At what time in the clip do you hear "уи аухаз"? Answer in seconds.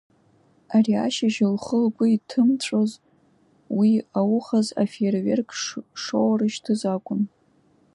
3.77-4.67